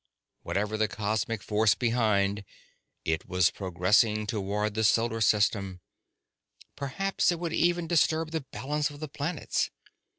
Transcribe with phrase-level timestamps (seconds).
[0.41, 2.43] Whatever the cosmic force behind,
[3.05, 5.79] it was progressing toward the solar system.
[6.75, 9.69] Perhaps it would even disturb the balance of the planets.